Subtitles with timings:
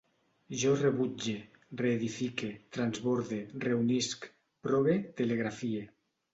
[0.61, 1.33] Jo rebutge,
[1.81, 4.29] reedifique, transborde, reunisc,
[4.67, 5.89] prove, telegrafie